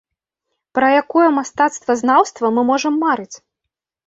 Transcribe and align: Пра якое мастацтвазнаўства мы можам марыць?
Пра 0.77 0.87
якое 1.01 1.25
мастацтвазнаўства 1.37 2.53
мы 2.57 2.61
можам 2.71 2.93
марыць? 3.05 3.31